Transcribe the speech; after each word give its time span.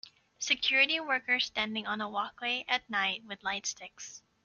Security 0.39 0.99
workers 0.99 1.45
standing 1.45 1.85
on 1.85 2.01
a 2.01 2.09
walkway 2.09 2.65
at 2.67 2.89
night 2.89 3.23
with 3.23 3.43
light 3.43 3.67
sticks. 3.67 4.23